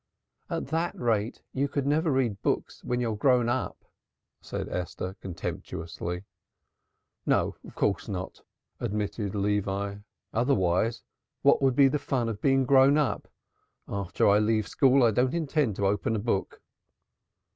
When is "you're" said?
2.99-3.15